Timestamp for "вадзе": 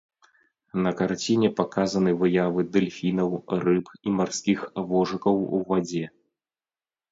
5.71-6.05